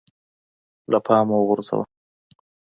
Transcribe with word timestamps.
له 0.91 0.97
پامه 1.05 1.33
وغورځوو 1.37 1.83